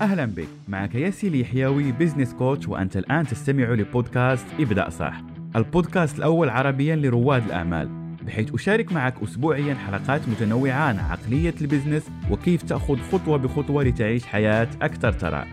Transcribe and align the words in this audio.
أهلا 0.00 0.24
بك. 0.24 0.48
معك 0.68 0.94
ياسي 0.94 1.28
اليحيوي 1.28 1.92
business 1.92 2.34
coach 2.34 2.68
وأنت 2.68 2.96
الآن 2.96 3.26
تستمع 3.26 3.64
لبودكاست 3.64 4.46
ابدأ 4.60 4.88
صح. 4.90 5.22
البودكاست 5.56 6.18
الأول 6.18 6.48
عربيا 6.48 6.96
لرواد 6.96 7.44
الأعمال 7.44 7.88
بحيث 8.26 8.54
أشارك 8.54 8.92
معك 8.92 9.14
أسبوعيا 9.22 9.74
حلقات 9.74 10.28
متنوعة 10.28 10.72
عن 10.72 10.98
عقلية 10.98 11.54
ال 11.60 11.65
business 11.65 12.02
وكيف 12.30 12.62
تأخذ 12.62 12.98
خطوة 13.12 13.36
بخطوة 13.38 13.84
لتعيش 13.84 14.26
حياة 14.26 14.68
أكثر 14.82 15.10
ثراء 15.12 15.46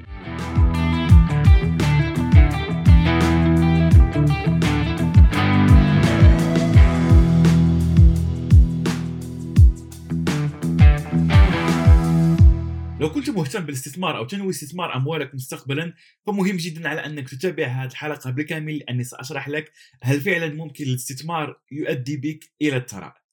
كنت 13.17 13.29
مهتم 13.29 13.65
بالاستثمار 13.65 14.17
أو 14.17 14.25
تنوي 14.25 14.49
استثمار 14.49 14.95
أموالك 14.95 15.35
مستقبلا 15.35 15.93
فمهم 16.25 16.57
جدا 16.57 16.89
على 16.89 17.05
أنك 17.05 17.29
تتابع 17.29 17.67
هذه 17.67 17.91
الحلقة 17.91 18.31
بالكامل 18.31 18.77
لاني 18.77 19.03
سأشرح 19.03 19.49
لك 19.49 19.71
هل 20.03 20.21
فعلا 20.21 20.53
ممكن 20.53 20.83
الاستثمار 20.83 21.61
يؤدي 21.71 22.17
بك 22.17 22.51
إلى 22.61 22.77
الثراء. 22.77 23.27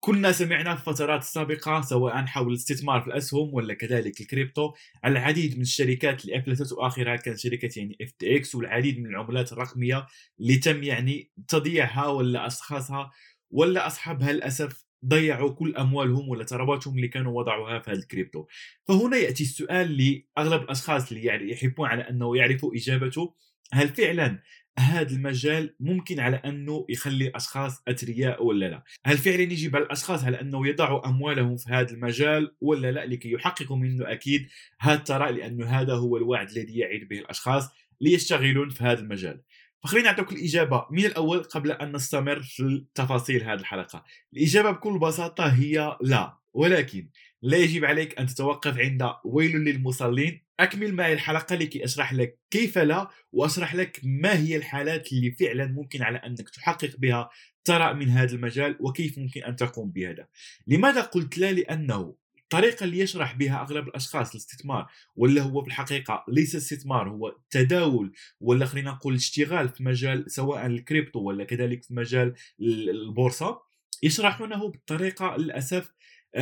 كنا 0.00 0.32
سمعنا 0.32 0.76
في 0.76 0.88
الفترات 0.88 1.20
السابقة 1.20 1.80
سواء 1.80 2.26
حول 2.26 2.48
الاستثمار 2.48 3.00
في 3.00 3.06
الأسهم 3.06 3.54
ولا 3.54 3.74
كذلك 3.74 4.20
الكريبتو 4.20 4.72
على 5.04 5.18
العديد 5.18 5.56
من 5.56 5.62
الشركات 5.62 6.24
اللي 6.24 6.38
أفلست 6.38 6.72
وآخرها 6.72 7.16
كانت 7.16 7.38
شركة 7.38 7.70
يعني 7.76 7.98
إكس 8.22 8.54
والعديد 8.54 8.98
من 8.98 9.06
العملات 9.06 9.52
الرقمية 9.52 10.06
اللي 10.40 10.56
تم 10.56 10.82
يعني 10.82 11.30
تضييعها 11.48 12.06
ولا 12.06 12.46
أشخاصها 12.46 13.10
ولا 13.50 13.86
أصحابها 13.86 14.32
للأسف 14.32 14.84
ضيعوا 15.06 15.50
كل 15.50 15.76
أموالهم 15.76 16.28
ولا 16.28 16.44
ثرواتهم 16.44 16.96
اللي 16.96 17.08
كانوا 17.08 17.38
وضعوها 17.38 17.78
في 17.78 17.90
هذا 17.90 17.98
الكريبتو 17.98 18.46
فهنا 18.88 19.16
يأتي 19.16 19.42
السؤال 19.42 19.96
لاغلب 20.36 20.62
الأشخاص 20.62 21.12
اللي 21.12 21.24
يعني 21.24 21.52
يحبون 21.52 21.88
على 21.88 22.02
أنه 22.02 22.36
يعرفوا 22.36 22.74
إجابته 22.74 23.34
هل 23.72 23.88
فعلا 23.88 24.42
هذا 24.78 25.10
المجال 25.10 25.74
ممكن 25.80 26.20
على 26.20 26.36
أنه 26.36 26.86
يخلي 26.88 27.26
الاشخاص 27.26 27.82
اثرياء 27.88 28.44
ولا 28.44 28.66
لا؟ 28.66 28.84
هل 29.04 29.18
فعلا 29.18 29.42
يجب 29.42 29.76
على 29.76 29.84
الأشخاص 29.84 30.24
على 30.24 30.40
أنه 30.40 30.66
يضعوا 30.66 31.08
أموالهم 31.08 31.56
في 31.56 31.70
هذا 31.70 31.90
المجال 31.90 32.54
ولا 32.60 32.92
لا 32.92 33.06
لكي 33.06 33.32
يحققوا 33.32 33.76
منه 33.76 34.12
أكيد 34.12 34.48
هذا 34.80 34.98
الثراء 34.98 35.32
لأنه 35.32 35.66
هذا 35.66 35.94
هو 35.94 36.16
الوعد 36.16 36.50
الذي 36.50 36.78
يعد 36.78 37.00
به 37.00 37.18
الأشخاص 37.18 37.68
ليشتغلون 38.00 38.70
في 38.70 38.84
هذا 38.84 39.00
المجال. 39.00 39.40
فخلينا 39.82 40.10
نعطيك 40.10 40.32
الإجابة 40.32 40.86
من 40.90 41.04
الأول 41.04 41.42
قبل 41.42 41.72
أن 41.72 41.92
نستمر 41.96 42.42
في 42.42 42.84
تفاصيل 42.94 43.42
هذه 43.44 43.58
الحلقة. 43.60 44.04
الإجابة 44.32 44.70
بكل 44.70 44.98
بساطة 44.98 45.46
هي 45.46 45.96
لا 46.00 46.38
ولكن 46.54 47.08
لا 47.42 47.56
يجب 47.56 47.84
عليك 47.84 48.18
أن 48.18 48.26
تتوقف 48.26 48.78
عند 48.78 49.10
ويل 49.24 49.56
للمصلين. 49.56 50.42
أكمل 50.60 50.94
معي 50.94 51.12
الحلقة 51.12 51.56
لكي 51.56 51.84
أشرح 51.84 52.12
لك 52.12 52.38
كيف 52.50 52.78
لا 52.78 53.10
وأشرح 53.32 53.74
لك 53.74 54.00
ما 54.02 54.38
هي 54.38 54.56
الحالات 54.56 55.12
اللي 55.12 55.30
فعلا 55.30 55.66
ممكن 55.66 56.02
على 56.02 56.18
أنك 56.18 56.50
تحقق 56.50 56.96
بها 56.98 57.30
ثراء 57.64 57.94
من 57.94 58.08
هذا 58.08 58.34
المجال 58.34 58.76
وكيف 58.80 59.18
ممكن 59.18 59.42
أن 59.44 59.56
تقوم 59.56 59.90
بهذا. 59.90 60.26
لماذا 60.66 61.00
قلت 61.00 61.38
لا؟ 61.38 61.52
لأنه 61.52 62.14
الطريقة 62.52 62.84
اللي 62.84 62.98
يشرح 62.98 63.34
بها 63.34 63.62
أغلب 63.62 63.88
الأشخاص 63.88 64.30
الاستثمار 64.30 64.90
ولا 65.16 65.42
هو 65.42 65.62
في 65.62 65.68
الحقيقة 65.68 66.24
ليس 66.28 66.56
استثمار 66.56 67.08
هو 67.08 67.36
تداول 67.50 68.12
ولا 68.40 68.66
خلينا 68.66 68.90
نقول 68.90 69.14
اشتغال 69.14 69.68
في 69.68 69.84
مجال 69.84 70.30
سواء 70.30 70.66
الكريبتو 70.66 71.20
ولا 71.20 71.44
كذلك 71.44 71.82
في 71.82 71.94
مجال 71.94 72.34
البورصة 72.60 73.62
يشرحونه 74.02 74.68
بالطريقة 74.68 75.36
للأسف 75.36 75.92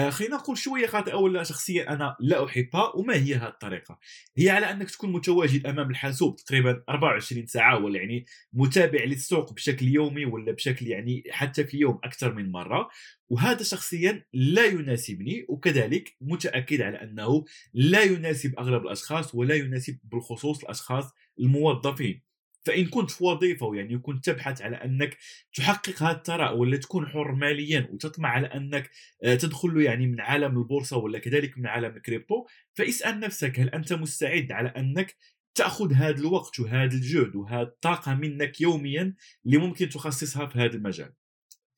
خلينا 0.09 0.37
نقول 0.37 0.59
شوية 0.59 0.87
خاطئه 0.87 1.15
ولا 1.15 1.43
شخصيا 1.43 1.93
أنا 1.93 2.17
لا 2.21 2.45
أحبها 2.45 2.93
وما 2.97 3.15
هي 3.15 3.35
هذه 3.35 3.49
الطريقة؟ 3.49 3.99
هي 4.37 4.51
على 4.51 4.71
أنك 4.71 4.91
تكون 4.91 5.13
متواجد 5.13 5.67
أمام 5.67 5.91
الحاسوب 5.91 6.37
تقريبا 6.37 6.83
24 6.89 7.47
ساعة 7.47 7.85
ولا 7.85 7.99
يعني 7.99 8.27
متابع 8.53 9.05
للسوق 9.05 9.53
بشكل 9.53 9.89
يومي 9.89 10.25
ولا 10.27 10.53
بشكل 10.53 10.87
يعني 10.87 11.25
حتى 11.31 11.65
في 11.65 11.75
اليوم 11.75 11.99
أكثر 12.05 12.35
من 12.35 12.53
مرة. 12.53 12.89
وهذا 13.29 13.63
شخصيا 13.63 14.25
لا 14.33 14.65
يناسبني 14.65 15.47
وكذلك 15.49 16.17
متأكد 16.21 16.81
على 16.81 17.03
أنه 17.03 17.45
لا 17.75 18.03
يناسب 18.03 18.59
أغلب 18.59 18.83
الأشخاص 18.83 19.35
ولا 19.35 19.55
يناسب 19.55 19.99
بالخصوص 20.05 20.63
الأشخاص 20.63 21.05
الموظفين. 21.41 22.30
فإن 22.65 22.87
كنت 22.87 23.11
في 23.11 23.25
وظيفة 23.25 23.75
يعني 23.75 23.99
كنت 23.99 24.25
تبحث 24.25 24.63
على 24.63 24.77
أنك 24.77 25.19
تحقق 25.55 26.03
هذا 26.03 26.17
الثراء 26.17 26.57
ولا 26.57 26.77
تكون 26.77 27.07
حر 27.07 27.33
ماليا 27.33 27.89
وتطمع 27.93 28.29
على 28.29 28.47
أنك 28.47 28.91
آه، 29.25 29.35
تدخل 29.35 29.81
يعني 29.81 30.07
من 30.07 30.21
عالم 30.21 30.59
البورصة 30.59 30.97
ولا 30.97 31.19
كذلك 31.19 31.59
من 31.59 31.67
عالم 31.67 31.97
الكريبتو 31.97 32.47
فاسأل 32.75 33.21
نفسك 33.21 33.61
هل 33.61 33.69
أنت 33.69 33.93
مستعد 33.93 34.53
على 34.53 34.69
أنك 34.69 35.17
تأخذ 35.55 35.93
هذا 35.93 36.21
الوقت 36.21 36.61
وهذا 36.61 36.95
الجهد 36.95 37.37
وهذه 37.37 37.63
الطاقة 37.63 38.15
منك 38.15 38.61
يوميا 38.61 39.15
اللي 39.47 39.59
ممكن 39.59 39.89
تخصصها 39.89 40.47
في 40.47 40.59
هذا 40.59 40.77
المجال؟ 40.77 41.13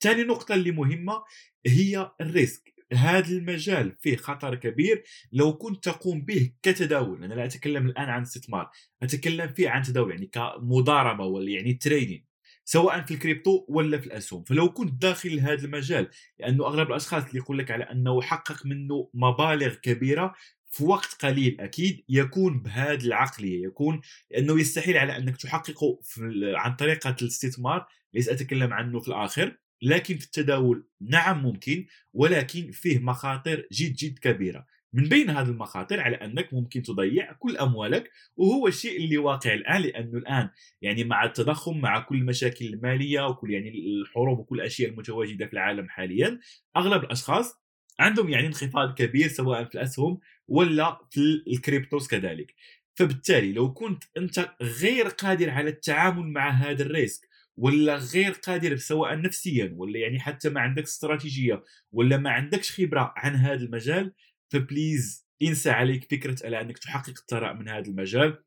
ثاني 0.01 0.23
نقطة 0.23 0.55
اللي 0.55 0.71
مهمة 0.71 1.23
هي 1.65 2.11
ال 2.21 2.30
risk. 2.30 2.72
هذا 2.93 3.29
المجال 3.29 3.95
فيه 3.99 4.15
خطر 4.15 4.55
كبير. 4.55 5.03
لو 5.31 5.53
كنت 5.57 5.83
تقوم 5.83 6.21
به 6.21 6.51
كتداول 6.63 7.23
أنا 7.23 7.33
لا 7.33 7.45
أتكلم 7.45 7.87
الآن 7.87 8.09
عن 8.09 8.21
استثمار 8.21 8.71
أتكلم 9.03 9.47
فيه 9.47 9.69
عن 9.69 9.83
تداول 9.83 10.11
يعني 10.11 10.25
كمضاربة 10.25 11.25
ولا 11.25 11.51
يعني 11.51 11.73
تريدين 11.73 12.25
سواء 12.65 13.01
في 13.01 13.13
الكريبتو 13.13 13.65
ولا 13.67 13.97
في 13.97 14.07
الأسهم. 14.07 14.43
فلو 14.43 14.73
كنت 14.73 15.01
داخل 15.01 15.39
هذا 15.39 15.65
المجال 15.65 16.09
لأنه 16.39 16.65
أغلب 16.65 16.87
الأشخاص 16.89 17.23
اللي 17.25 17.37
يقول 17.37 17.57
لك 17.57 17.71
على 17.71 17.83
أنه 17.83 18.21
حقق 18.21 18.65
منه 18.65 19.09
مبالغ 19.13 19.73
كبيرة 19.73 20.33
في 20.71 20.83
وقت 20.83 21.25
قليل 21.25 21.61
أكيد 21.61 22.03
يكون 22.09 22.59
بهذه 22.59 23.05
العقلية. 23.05 23.63
يكون 23.63 24.01
لأنه 24.31 24.59
يستحيل 24.59 24.97
على 24.97 25.17
أنك 25.17 25.37
تحققه 25.37 25.99
عن 26.55 26.75
طريقة 26.75 27.15
الاستثمار 27.21 27.87
ليس 28.13 28.29
أتكلم 28.29 28.73
عنه 28.73 28.99
في 28.99 29.07
الآخر. 29.07 29.57
لكن 29.83 30.17
في 30.17 30.25
التداول 30.25 30.87
نعم 31.01 31.43
ممكن 31.43 31.85
ولكن 32.13 32.71
فيه 32.71 32.99
مخاطر 32.99 33.67
جد 33.71 33.93
جد 33.95 34.19
كبيرة. 34.19 34.65
من 34.93 35.09
بين 35.09 35.29
هذه 35.29 35.49
المخاطر 35.49 35.99
على 35.99 36.15
أنك 36.15 36.53
ممكن 36.53 36.81
تضيع 36.81 37.33
كل 37.33 37.57
أموالك 37.57 38.11
وهو 38.35 38.67
الشيء 38.67 38.97
اللي 38.97 39.17
واقع 39.17 39.53
الآن 39.53 39.81
لأنه 39.81 40.17
الآن 40.17 40.49
يعني 40.81 41.03
مع 41.03 41.23
التضخم 41.23 41.81
مع 41.81 41.99
كل 41.99 42.15
المشاكل 42.15 42.65
المالية 42.65 43.27
وكل 43.27 43.51
يعني 43.51 43.69
الحروب 43.69 44.39
وكل 44.39 44.55
الأشياء 44.55 44.89
المتواجدة 44.89 45.45
في 45.45 45.53
العالم 45.53 45.89
حاليا 45.89 46.39
أغلب 46.77 47.03
الأشخاص 47.03 47.63
عندهم 47.99 48.29
يعني 48.29 48.47
انخفاض 48.47 48.93
كبير 48.93 49.27
سواء 49.27 49.63
في 49.65 49.75
الأسهم 49.75 50.19
ولا 50.47 50.99
في 51.11 51.43
ال 51.47 51.55
cryptos 51.55 52.07
كذلك. 52.07 52.55
فبالتالي 52.95 53.53
لو 53.53 53.73
كنت 53.73 54.03
أنت 54.17 54.49
غير 54.61 55.07
قادر 55.07 55.49
على 55.49 55.69
التعامل 55.69 56.27
مع 56.27 56.49
هذا 56.49 56.83
ال 56.83 56.93
risk 56.93 57.32
ولا 57.57 57.95
غير 57.95 58.31
قادر 58.31 58.77
سواء 58.77 59.21
نفسيا 59.21 59.73
ولا 59.77 59.99
يعني 59.99 60.19
حتى 60.19 60.49
ما 60.49 60.61
عندك 60.61 60.83
استراتيجية 60.83 61.63
ولا 61.91 62.17
ما 62.17 62.29
عندكش 62.29 62.71
خبرة 62.81 63.13
عن 63.17 63.35
هذا 63.35 63.63
المجال 63.63 64.13
فبليز 64.49 65.27
انسى 65.41 65.69
عليك 65.69 66.11
فكرة 66.11 66.45
على 66.45 66.61
أنك 66.61 66.77
تحقق 66.77 67.13
الثراء 67.19 67.53
من 67.53 67.69
هذا 67.69 67.87
المجال. 67.87 68.43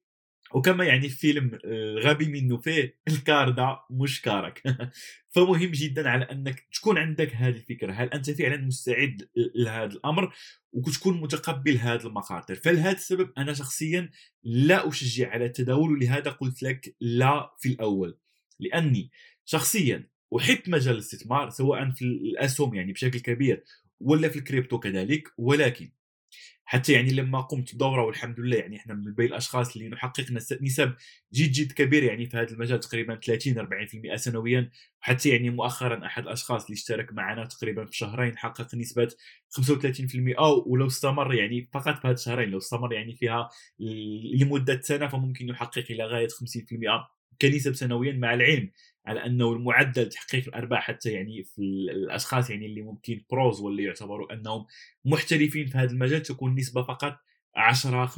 وكما 0.54 0.84
يعني 0.84 1.08
فيلم 1.08 1.58
آه، 1.64 1.94
غبي 1.94 2.28
منه 2.28 2.56
فيه 2.56 2.98
الكاردا 3.08 3.78
مش 3.90 4.22
كارك. 4.22 4.62
فمهم 5.34 5.70
جدا 5.70 6.08
على 6.08 6.24
أنك 6.24 6.66
تكون 6.72 6.98
عندك 6.98 7.34
هذه 7.34 7.56
الفكرة. 7.56 7.92
هل 7.92 8.08
أنت 8.08 8.30
فعلا 8.30 8.56
مستعد 8.56 9.28
لهذا 9.54 9.92
الأمر؟ 9.92 10.34
وتكون 10.72 11.20
متقبل 11.20 11.76
هذه 11.76 12.06
المخاطر. 12.06 12.54
فلهذا 12.54 12.96
السبب 12.96 13.32
أنا 13.38 13.52
شخصيا 13.52 14.10
لا 14.44 14.88
أشجع 14.88 15.30
على 15.30 15.44
التداول 15.44 15.92
ولهذا 15.92 16.30
قلت 16.30 16.62
لك 16.62 16.96
لا 17.00 17.54
في 17.58 17.68
الأول. 17.68 18.18
لأني 18.60 19.10
شخصيا 19.44 20.08
أحب 20.38 20.58
مجال 20.66 20.94
الاستثمار 20.94 21.50
سواء 21.50 21.90
في 21.90 22.04
الأسهم 22.04 22.74
يعني 22.74 22.92
بشكل 22.92 23.18
كبير 23.18 23.64
ولا 24.00 24.28
في 24.28 24.38
الكريبتو 24.38 24.78
كذلك 24.78 25.28
ولكن 25.38 25.90
حتى 26.68 26.92
يعني 26.92 27.10
لما 27.10 27.40
قمت 27.40 27.74
بدوره 27.74 28.02
والحمد 28.02 28.40
لله 28.40 28.56
يعني 28.56 28.76
إحنا 28.76 28.94
من 28.94 29.14
بين 29.14 29.26
الأشخاص 29.26 29.76
اللي 29.76 29.88
نحقق 29.88 30.30
نسب 30.60 30.94
جد 31.32 31.52
جد 31.52 31.72
كبير 31.72 32.02
يعني 32.02 32.26
في 32.26 32.36
هذا 32.36 32.50
المجال 32.50 32.80
تقريبا 32.80 33.14
30 33.14 33.66
40% 34.12 34.16
سنويا 34.16 34.70
حتى 35.00 35.28
يعني 35.28 35.50
مؤخرا 35.50 36.06
أحد 36.06 36.22
الأشخاص 36.22 36.64
اللي 36.64 36.74
اشترك 36.74 37.12
معنا 37.12 37.44
تقريبا 37.44 37.84
في 37.86 37.96
شهرين 37.96 38.38
حقق 38.38 38.74
نسبة 38.74 39.08
35% 39.60 40.38
أو 40.38 40.64
ولو 40.66 40.86
استمر 40.86 41.34
يعني 41.34 41.68
فقط 41.72 41.98
في 41.98 42.08
هذه 42.08 42.14
الشهرين 42.14 42.48
لو 42.48 42.58
استمر 42.58 42.92
يعني 42.92 43.16
فيها 43.16 43.48
لمدة 44.40 44.80
سنة 44.80 45.08
فممكن 45.08 45.48
يحقق 45.48 45.84
إلى 45.90 46.04
غاية 46.04 46.28
50% 46.28 46.32
كنسب 47.40 47.74
سنويا 47.74 48.12
مع 48.12 48.34
العلم 48.34 48.70
على 49.06 49.26
أنه 49.26 49.52
المعدل 49.52 50.08
تحقيق 50.08 50.48
الأرباح 50.48 50.86
حتى 50.86 51.12
يعني 51.12 51.44
في 51.44 51.58
الأشخاص 51.62 52.50
يعني 52.50 52.66
اللي 52.66 52.82
ممكن 52.82 53.24
بروز 53.30 53.60
واللي 53.60 53.84
يعتبروا 53.84 54.32
أنهم 54.32 54.66
محترفين 55.04 55.66
في 55.66 55.78
هذا 55.78 55.90
المجال 55.90 56.22
تكون 56.22 56.54
نسبة 56.54 56.82
فقط 56.82 57.18
10 57.56 58.06
15% 58.06 58.12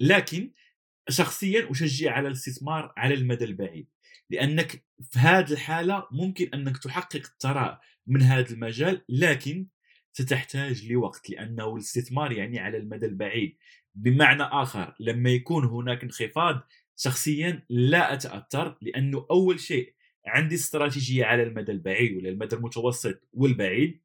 لكن 0.00 0.50
شخصيا 1.08 1.70
أشجع 1.70 2.12
على 2.12 2.28
الاستثمار 2.28 2.92
على 2.96 3.14
المدى 3.14 3.44
البعيد 3.44 3.86
لأنك 4.30 4.84
في 5.02 5.18
هذه 5.18 5.52
الحالة 5.52 6.06
ممكن 6.12 6.50
أنك 6.54 6.78
تحقق 6.78 7.22
الثراء 7.34 7.80
من 8.06 8.22
هذا 8.22 8.50
المجال 8.50 9.02
لكن 9.08 9.66
ستحتاج 10.12 10.92
لوقت 10.92 11.30
لأنه 11.30 11.74
الاستثمار 11.74 12.32
يعني 12.32 12.58
على 12.58 12.76
المدى 12.76 13.06
البعيد. 13.06 13.56
بمعنى 13.94 14.42
آخر 14.42 14.94
لما 15.00 15.30
يكون 15.30 15.64
هناك 15.64 16.02
انخفاض 16.02 16.60
شخصيا 17.02 17.62
لا 17.70 18.12
أتأثر 18.12 18.78
لأنه 18.82 19.26
أول 19.30 19.60
شيء 19.60 19.94
عندي 20.26 20.54
استراتيجية 20.54 21.24
على 21.24 21.42
المدى 21.42 21.72
البعيد 21.72 22.16
ولا 22.16 22.28
المدى 22.28 22.56
المتوسط 22.56 23.28
والبعيد. 23.32 24.00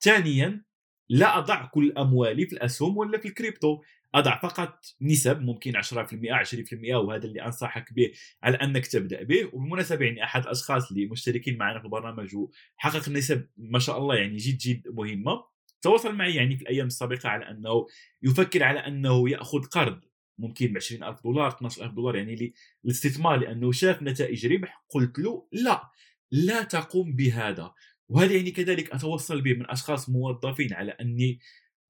ثانيا 0.00 0.64
لا 1.08 1.38
أضع 1.38 1.66
كل 1.66 1.92
أموالي 1.98 2.46
في 2.46 2.52
الأسهم 2.52 2.96
ولا 2.96 3.18
في 3.18 3.28
الكريبتو. 3.28 3.82
أضع 4.14 4.40
فقط 4.40 4.84
نسب 5.00 5.40
ممكن 5.40 5.76
10% 5.76 6.32
20% 6.32 6.94
وهذا 6.94 7.24
اللي 7.24 7.42
أنصحك 7.42 7.92
به 7.92 8.12
على 8.42 8.56
أنك 8.56 8.86
تبدأ 8.86 9.22
به. 9.22 9.44
وبالمناسبة 9.52 10.04
يعني 10.04 10.24
أحد 10.24 10.42
الاشخاص 10.42 10.90
اللي 10.90 11.06
مشتركين 11.06 11.58
معنا 11.58 11.78
في 11.78 11.84
البرنامج 11.84 12.36
وحقق 12.36 13.08
نسب 13.08 13.48
ما 13.56 13.78
شاء 13.78 13.98
الله 13.98 14.14
يعني 14.14 14.36
جد 14.36 14.58
جد 14.58 14.88
مهمة. 14.88 15.44
تواصل 15.82 16.14
معي 16.14 16.34
يعني 16.34 16.56
في 16.56 16.62
الأيام 16.62 16.86
السابقة 16.86 17.28
على 17.28 17.50
أنه 17.50 17.86
يفكر 18.22 18.62
على 18.62 18.78
أنه 18.78 19.30
يأخذ 19.30 19.62
قرض. 19.62 20.00
ممكن 20.38 20.66
ب 20.66 20.76
20000 20.76 21.22
دولار 21.24 21.48
12000 21.48 21.92
دولار 21.92 22.16
يعني 22.16 22.54
للاستثمار 22.84 23.36
لأنه 23.36 23.72
شاف 23.72 24.02
نتائج 24.02 24.46
ربح 24.46 24.84
قلت 24.88 25.18
له 25.18 25.48
لا 25.52 25.90
لا 26.30 26.62
تقوم 26.62 27.16
بهذا. 27.16 27.74
وهذا 28.08 28.32
يعني 28.34 28.50
كذلك 28.50 28.90
أتوصل 28.92 29.40
به 29.40 29.54
من 29.54 29.70
أشخاص 29.70 30.08
موظفين 30.08 30.72
على 30.72 30.90
أني 30.90 31.38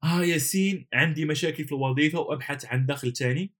آه 0.03 0.23
ياسين 0.23 0.87
عندي 0.93 1.25
مشاكل 1.25 1.65
في 1.65 1.71
الوظيفة 1.71 2.19
وأبحث 2.19 2.65
عن 2.65 2.85
دخل 2.85 3.13
ثاني 3.13 3.53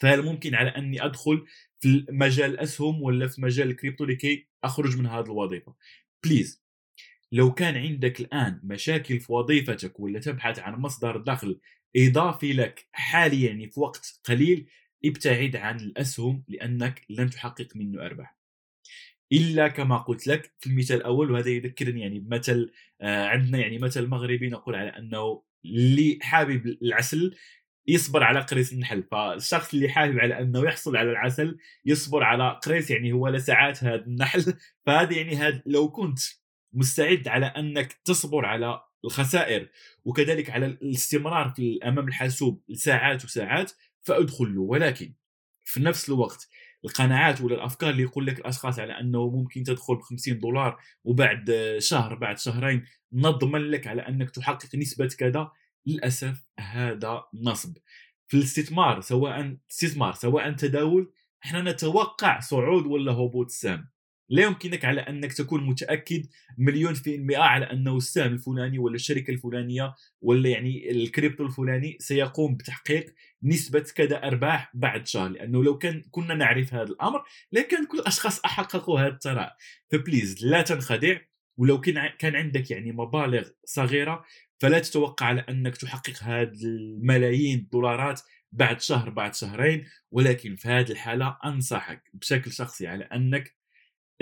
فهل 0.00 0.22
ممكن 0.22 0.54
على 0.54 0.70
أني 0.70 1.04
أدخل 1.04 1.46
في 1.80 2.06
مجال 2.10 2.50
الاسهم 2.50 3.02
ولا 3.02 3.28
في 3.28 3.40
مجال 3.42 3.70
الكريبتو 3.70 4.04
لكي 4.04 4.48
أخرج 4.64 4.96
من 4.96 5.06
هذه 5.06 5.24
الوظيفة؟ 5.24 5.74
بليز 6.24 6.62
لو 7.32 7.54
كان 7.54 7.76
عندك 7.76 8.20
الآن 8.20 8.60
مشاكل 8.64 9.20
في 9.20 9.32
وظيفتك 9.32 10.00
ولا 10.00 10.20
تبحث 10.20 10.58
عن 10.58 10.74
مصدر 10.74 11.16
دخل 11.16 11.60
إضافي 11.96 12.52
لك 12.52 12.86
حاليا 12.92 13.48
يعني 13.48 13.70
في 13.70 13.80
وقت 13.80 14.20
قليل 14.24 14.66
ابتعد 15.04 15.56
عن 15.56 15.76
الأسهم 15.76 16.44
لأنك 16.48 17.02
لن 17.10 17.30
تحقق 17.30 17.68
منه 17.76 18.02
أرباح. 18.06 18.36
إلا 19.32 19.68
كما 19.68 19.96
قلت 19.96 20.26
لك 20.26 20.52
في 20.60 20.66
المثال 20.66 20.96
الأول 20.96 21.30
وهذا 21.30 21.50
يذكرني 21.50 22.00
يعني 22.00 22.18
بمثل 22.18 22.72
آه 23.00 23.26
عندنا 23.26 23.58
يعني 23.58 23.78
مثل 23.78 24.06
مغربي 24.06 24.48
نقول 24.48 24.74
على 24.74 24.88
أنه 24.88 25.42
اللي 25.64 26.18
حابب 26.22 26.66
العسل 26.82 27.34
يصبر 27.86 28.22
على 28.22 28.40
قريص 28.40 28.72
النحل 28.72 29.02
فالشخص 29.02 29.74
اللي 29.74 29.88
حابب 29.88 30.18
على 30.18 30.38
أنه 30.40 30.64
يحصل 30.64 30.96
على 30.96 31.10
العسل 31.10 31.58
يصبر 31.84 32.22
على 32.22 32.60
قريص 32.64 32.90
يعني 32.90 33.12
هو 33.12 33.28
لساعات 33.28 33.84
هذا 33.84 34.04
النحل. 34.06 34.54
فهذا 34.86 35.12
يعني 35.12 35.36
هذا 35.36 35.62
لو 35.66 35.90
كنت 35.90 36.18
مستعد 36.72 37.28
على 37.28 37.46
أنك 37.46 37.92
تصبر 37.92 38.46
على 38.46 38.80
الخسائر. 39.04 39.68
وكذلك 40.04 40.50
على 40.50 40.66
الاستمرار 40.66 41.52
في 41.56 41.78
أمام 41.84 42.08
الحاسوب 42.08 42.62
لساعات 42.68 43.24
وساعات 43.24 43.72
فأدخل 44.02 44.54
له. 44.54 44.60
ولكن 44.60 45.12
في 45.64 45.80
نفس 45.80 46.08
الوقت 46.08 46.48
القناعات 46.84 47.40
ولا 47.40 47.54
الأفكار 47.54 47.90
اللي 47.90 48.02
يقول 48.02 48.26
لك 48.26 48.38
الأشخاص 48.38 48.78
على 48.78 49.00
أنه 49.00 49.30
ممكن 49.30 49.62
تدخل 49.62 49.94
ب 49.96 50.00
50 50.00 50.38
دولار 50.38 50.80
وبعد 51.04 51.76
شهر 51.78 52.14
بعد 52.14 52.38
شهرين 52.38 52.84
نضمن 53.12 53.60
لك 53.60 53.86
على 53.86 54.02
أنك 54.02 54.30
تحقق 54.30 54.74
نسبة 54.76 55.06
كذا 55.06 55.50
للأسف 55.86 56.44
هذا 56.58 57.24
نصب. 57.34 57.76
في 58.28 58.36
الاستثمار 58.36 59.00
سواء 59.00 59.56
استثمار 59.70 60.12
سواء 60.12 60.52
تداول 60.52 61.12
إحنا 61.44 61.62
نتوقع 61.62 62.40
صعود 62.40 62.86
ولا 62.86 63.12
هبوط 63.12 63.46
السهم 63.46 63.88
لا 64.32 64.42
يمكنك 64.42 64.84
على 64.84 65.00
أنك 65.00 65.32
تكون 65.32 65.66
متأكد 65.66 66.26
مليون 66.58 66.94
في 66.94 67.14
المئة 67.14 67.42
على 67.42 67.64
أنه 67.64 67.96
السهم 67.96 68.32
الفلاني 68.32 68.78
ولا 68.78 68.94
الشركة 68.94 69.30
الفلانية 69.30 69.94
ولا 70.20 70.48
يعني 70.48 70.90
الكريبتو 70.90 71.44
الفلاني 71.44 71.96
سيقوم 72.00 72.56
بتحقيق 72.56 73.14
نسبة 73.42 73.84
كذا 73.94 74.26
أرباح 74.26 74.70
بعد 74.74 75.06
شهر 75.06 75.28
لأنه 75.28 75.64
لو 75.64 75.78
كان 75.78 76.02
كنا 76.10 76.34
نعرف 76.34 76.74
هذا 76.74 76.82
الأمر 76.82 77.22
لكان 77.52 77.86
كل 77.86 77.98
الأشخاص 77.98 78.40
حققوا 78.44 79.00
هذا 79.00 79.08
الثراء. 79.08 79.56
ف 79.90 79.98
please 79.98 80.46
لا 80.46 80.62
تنخدع 80.62 81.18
ولو 81.56 81.80
كان 82.18 82.36
عندك 82.36 82.70
يعني 82.70 82.92
مبالغ 82.92 83.48
صغيرة 83.64 84.24
فلا 84.58 84.78
تتوقع 84.78 85.26
على 85.26 85.40
أنك 85.40 85.76
تحقق 85.76 86.22
هذه 86.22 86.64
الملايين 86.64 87.58
الدولارات 87.58 88.20
بعد 88.52 88.80
شهر 88.80 89.10
بعد 89.10 89.34
شهرين 89.34 89.84
ولكن 90.10 90.56
في 90.56 90.68
هذه 90.68 90.90
الحالة 90.90 91.38
أنصحك 91.44 92.10
بشكل 92.14 92.52
شخصي 92.52 92.86
على 92.86 93.04
أنك 93.04 93.61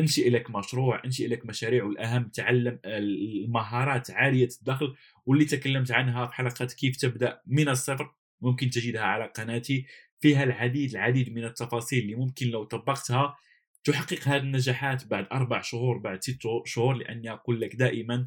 انشئ 0.01 0.31
لك 0.31 0.51
مشروع 0.51 1.05
انشئ 1.05 1.29
لك 1.29 1.47
مشاريع 1.47 1.85
والأهم 1.85 2.29
تعلم 2.29 2.79
المهارات 2.85 4.11
عالية 4.11 4.49
الدخل 4.61 4.95
واللي 5.27 5.45
تكلمت 5.45 5.93
عنها 5.93 6.27
في 6.27 6.35
حلقة 6.35 6.65
كيف 6.67 6.97
تبدأ 6.97 7.41
من 7.47 7.69
الصفر 7.69 8.15
ممكن 8.41 8.71
تجدها 8.71 9.03
على 9.03 9.33
قناتي 9.37 9.87
فيها 10.21 10.45
العديد 10.45 10.91
العديد 10.91 11.33
من 11.33 11.45
التفاصيل 11.45 12.03
اللي 12.03 12.15
ممكن 12.15 12.47
لو 12.47 12.65
طبقتها 12.65 13.37
تحقق 13.85 14.29
هذه 14.29 14.41
النجاحات 14.41 15.07
بعد 15.07 15.27
أربع 15.33 15.61
شهور 15.61 15.99
بعد 15.99 16.23
ست 16.23 16.43
شهور 16.65 16.95
لأني 16.95 17.33
أقول 17.33 17.61
لك 17.61 17.77
دائما 17.77 18.27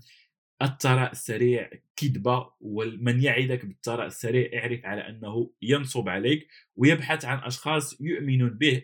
الثراء 0.62 1.12
السريع 1.12 1.70
كذبة 1.96 2.50
ومن 2.62 3.24
يعدك 3.24 3.66
بالثراء 3.66 4.08
السريع 4.08 4.60
اعرف 4.60 4.86
على 4.86 5.02
أنه 5.10 5.52
ينصب 5.62 6.10
عليك 6.10 6.48
ويبحث 6.76 7.26
عن 7.26 7.38
أشخاص 7.38 8.02
يؤمنون 8.02 8.50
به 8.50 8.84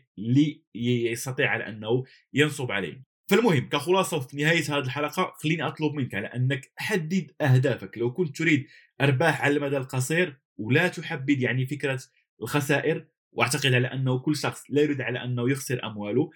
ليستطيع 0.76 1.50
على 1.50 1.68
أنه 1.68 2.04
ينصب 2.34 2.72
عليه 2.72 3.10
فالمهم 3.30 3.70
كخلاصة 3.70 4.20
في 4.20 4.38
نهاية 4.38 4.64
هذه 4.64 4.84
الحلقة 4.84 5.34
خليني 5.38 5.64
أطلب 5.64 5.94
منك 5.94 6.16
على 6.16 6.28
أنك 6.28 6.72
حدد 6.78 7.32
أهدافك. 7.42 7.98
لو 7.98 8.14
كنت 8.14 8.38
تريد 8.38 8.68
أرباح 9.02 9.42
على 9.42 9.58
المدى 9.58 9.78
القصير 9.78 10.40
ولا 10.58 10.88
تحبذ 10.88 11.42
يعني 11.42 11.66
فكرة 11.66 12.00
الخسائر 12.42 13.06
وأعتقد 13.32 13.74
على 13.74 13.88
أنه 13.88 14.20
كل 14.20 14.36
شخص 14.36 14.64
لا 14.70 14.82
يريد 14.82 15.02
على 15.02 15.24
أنه 15.24 15.52
يخسر 15.52 15.86
أمواله 15.86 16.30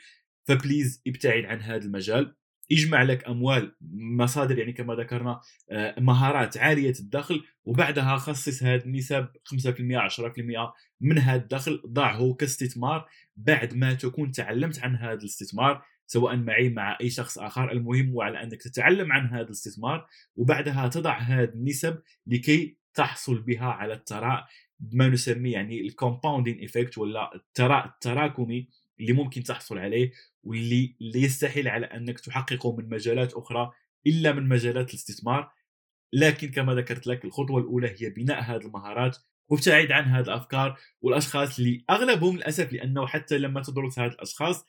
ف 0.47 0.55
please 0.55 1.01
ابتعد 1.07 1.45
عن 1.45 1.61
هذا 1.61 1.85
المجال. 1.85 2.35
اجمع 2.69 3.03
لك 3.03 3.27
أموال 3.27 3.75
مصادر 3.91 4.57
يعني 4.57 4.73
كما 4.73 4.95
ذكرنا 4.95 5.41
آه، 5.69 5.99
مهارات 5.99 6.57
عالية 6.57 6.93
الدخل 6.99 7.43
وبعدها 7.65 8.17
خصص 8.17 8.63
هذه 8.63 8.83
النسب 8.85 9.27
5% 9.45 9.97
10% 9.97 10.73
من 11.01 11.19
هذا 11.19 11.41
الدخل 11.41 11.81
ضعه 11.87 12.33
كاستثمار 12.33 13.07
بعد 13.37 13.73
ما 13.73 13.93
تكون 13.93 14.31
تعلمت 14.31 14.79
عن 14.79 14.95
هذا 14.95 15.13
الاستثمار 15.13 15.83
سواء 16.07 16.35
معي 16.35 16.69
مع 16.69 16.97
أي 17.01 17.09
شخص 17.09 17.37
آخر. 17.37 17.71
المهم 17.71 18.09
هو 18.09 18.21
على 18.21 18.43
أنك 18.43 18.61
تتعلم 18.61 19.11
عن 19.11 19.27
هذا 19.27 19.41
الاستثمار 19.41 20.07
وبعدها 20.35 20.87
تضع 20.87 21.17
هذه 21.17 21.49
النسب 21.49 22.01
لكي 22.27 22.77
تحصل 22.93 23.41
بها 23.41 23.65
على 23.65 23.93
الثراء 23.93 24.47
ما 24.91 25.07
نسميه 25.07 25.53
يعني 25.53 25.81
ال 25.81 25.87
compounding 25.87 26.57
effect 26.57 26.97
ولا 26.97 27.35
الثراء 27.35 27.85
التراكمي 27.85 28.69
اللي 28.99 29.13
ممكن 29.13 29.43
تحصل 29.43 29.77
عليه 29.77 30.11
واللي 30.43 30.95
اللي 31.01 31.21
يستحيل 31.21 31.67
على 31.67 31.85
أنك 31.85 32.19
تحققه 32.19 32.75
من 32.75 32.89
مجالات 32.89 33.33
أخرى 33.33 33.71
إلا 34.07 34.31
من 34.31 34.47
مجالات 34.47 34.89
الاستثمار. 34.89 35.51
لكن 36.13 36.51
كما 36.51 36.73
ذكرت 36.75 37.07
لك 37.07 37.25
الخطوة 37.25 37.61
الأولى 37.61 37.95
هي 37.99 38.09
بناء 38.09 38.41
هذه 38.41 38.61
المهارات 38.61 39.17
وابتعد 39.49 39.91
عن 39.91 40.03
هذه 40.03 40.23
الأفكار 40.23 40.77
والأشخاص 41.01 41.59
اللي 41.59 41.85
أغلبهم 41.89 42.35
للأسف 42.35 42.73
لأنه 42.73 43.07
حتى 43.07 43.37
لما 43.37 43.61
تدرس 43.61 43.99
هذه 43.99 44.11
الأشخاص 44.11 44.65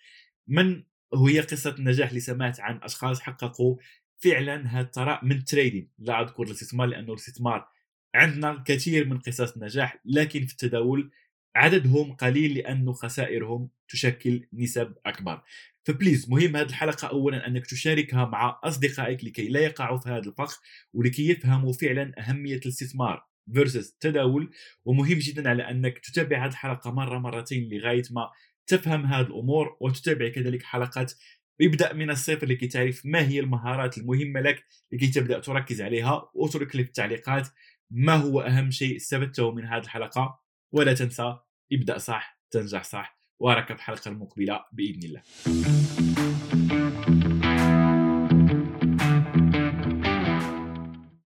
من 0.47 0.83
هي 1.14 1.40
قصة 1.40 1.75
النجاح 1.78 2.09
اللي 2.09 2.21
سمعت 2.21 2.61
عن 2.61 2.81
أشخاص 2.83 3.21
حققوا 3.21 3.76
فعلا 4.19 4.66
هذا 4.69 4.87
الثراء 4.87 5.25
من 5.25 5.45
تريدين 5.45 5.90
لا 5.99 6.23
أذكر 6.23 6.43
الاستثمار 6.43 6.87
لأنه 6.87 7.12
الاستثمار 7.12 7.69
عندنا 8.14 8.50
الكثير 8.50 9.09
من 9.09 9.19
قصص 9.19 9.52
النجاح 9.52 10.00
لكن 10.04 10.47
في 10.47 10.52
التداول 10.52 11.11
عددهم 11.57 12.13
قليل 12.13 12.55
لأنه 12.55 12.93
خسائرهم 12.93 13.69
تشكل 13.89 14.47
نسب 14.53 14.95
أكبر. 15.07 15.43
فبليز 15.85 16.31
مهم 16.31 16.57
هذه 16.57 16.69
الحلقة 16.69 17.09
أولا 17.09 17.47
أنك 17.47 17.67
تشاركها 17.67 18.25
مع 18.25 18.61
أصدقائك 18.65 19.25
لكي 19.25 19.49
لا 19.49 19.61
يقعوا 19.61 19.99
في 19.99 20.09
هذا 20.09 20.29
الفخ 20.29 20.61
ولكي 20.93 21.29
يفهموا 21.31 21.73
فعلا 21.73 22.13
أهمية 22.19 22.57
الاستثمار 22.57 23.27
versus 23.51 23.77
التداول. 23.77 24.51
ومهم 24.85 25.19
جدا 25.19 25.51
على 25.51 25.71
أنك 25.71 25.99
تتابع 25.99 26.45
هذه 26.45 26.51
الحلقة 26.51 26.91
مرة 26.91 27.19
مرتين 27.19 27.69
لغاية 27.69 28.03
ما 28.11 28.31
تفهم 28.67 29.07
هذه 29.07 29.27
الأمور 29.27 29.77
وتتابع 29.81 30.29
كذلك 30.29 30.63
حلقات 30.63 31.13
ابدأ 31.61 31.93
من 31.93 32.11
الصفر 32.11 32.47
لكي 32.47 32.67
تعرف 32.67 33.03
ما 33.05 33.29
هي 33.29 33.41
المهارات 33.41 33.99
المهمة 33.99 34.41
لك 34.41 34.65
لكي 34.93 35.07
تبدأ 35.07 35.39
تركز 35.39 35.83
عليها 35.83 36.31
واترك 36.35 36.77
لي 36.77 36.83
في 36.83 36.89
التعليقات 36.89 37.49
ما 37.91 38.15
هو 38.15 38.41
أهم 38.41 38.71
شيء 38.71 38.97
استفدته 38.97 39.53
من 39.53 39.65
هذه 39.65 39.83
الحلقة. 39.83 40.44
ولا 40.75 40.95
تنسى 40.95 41.37
ابدأ 41.73 41.99
صح 41.99 42.38
تنجح 42.50 42.85
صح 42.85 43.19
وأراك 43.38 43.66
في 43.66 43.73
الحلقة 43.75 44.09
المقبلة 44.09 44.64
بإذن 44.73 45.02
الله. 45.02 45.23